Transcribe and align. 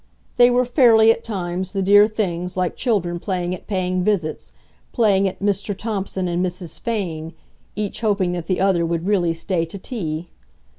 They 0.37 0.49
were 0.49 0.65
fairly, 0.65 1.11
at 1.11 1.23
times, 1.23 1.73
the 1.73 1.83
dear 1.83 2.07
things, 2.07 2.57
like 2.57 2.75
children 2.75 3.19
playing 3.19 3.53
at 3.53 3.67
paying 3.67 4.03
visits, 4.03 4.51
playing 4.93 5.27
at 5.27 5.41
"Mr. 5.41 5.77
Thompson" 5.77 6.27
and 6.27 6.43
"Mrs. 6.43 6.79
Fane," 6.79 7.33
each 7.75 8.01
hoping 8.01 8.31
that 8.31 8.47
the 8.47 8.59
other 8.59 8.83
would 8.83 9.05
really 9.05 9.35
stay 9.35 9.63
to 9.65 9.77
tea. 9.77 10.29